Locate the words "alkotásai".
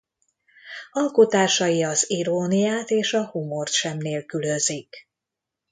0.91-1.83